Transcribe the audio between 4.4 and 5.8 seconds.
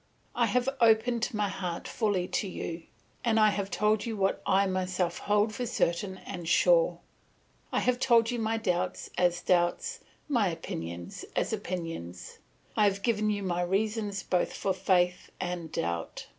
I myself hold for